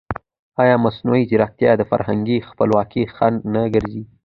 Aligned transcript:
ایا 0.61 0.75
مصنوعي 0.85 1.23
ځیرکتیا 1.29 1.71
د 1.77 1.81
فرهنګي 1.91 2.37
خپلواکۍ 2.49 3.03
خنډ 3.15 3.37
نه 3.53 3.61
ګرځي؟ 3.73 4.03